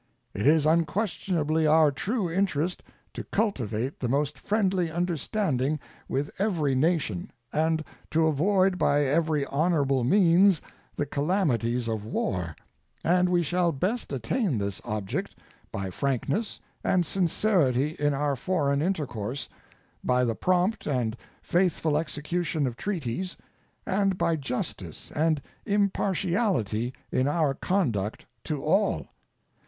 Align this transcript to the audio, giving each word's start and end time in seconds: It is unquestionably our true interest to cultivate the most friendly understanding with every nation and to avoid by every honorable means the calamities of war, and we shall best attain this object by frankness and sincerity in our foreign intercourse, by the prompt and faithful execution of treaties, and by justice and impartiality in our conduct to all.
It 0.33 0.47
is 0.47 0.65
unquestionably 0.65 1.67
our 1.67 1.91
true 1.91 2.27
interest 2.27 2.81
to 3.13 3.23
cultivate 3.23 3.99
the 3.99 4.07
most 4.09 4.39
friendly 4.39 4.89
understanding 4.89 5.79
with 6.09 6.31
every 6.39 6.73
nation 6.73 7.29
and 7.53 7.83
to 8.09 8.25
avoid 8.25 8.79
by 8.79 9.05
every 9.05 9.45
honorable 9.45 10.03
means 10.03 10.59
the 10.95 11.05
calamities 11.05 11.87
of 11.87 12.03
war, 12.03 12.55
and 13.03 13.29
we 13.29 13.43
shall 13.43 13.71
best 13.71 14.11
attain 14.11 14.57
this 14.57 14.81
object 14.85 15.35
by 15.71 15.91
frankness 15.91 16.59
and 16.83 17.05
sincerity 17.05 17.95
in 17.99 18.15
our 18.15 18.35
foreign 18.35 18.81
intercourse, 18.81 19.47
by 20.03 20.25
the 20.25 20.33
prompt 20.33 20.87
and 20.87 21.15
faithful 21.43 21.95
execution 21.95 22.65
of 22.65 22.75
treaties, 22.75 23.37
and 23.85 24.17
by 24.17 24.35
justice 24.35 25.11
and 25.11 25.43
impartiality 25.67 26.91
in 27.11 27.27
our 27.27 27.53
conduct 27.53 28.25
to 28.43 28.63
all. 28.63 29.05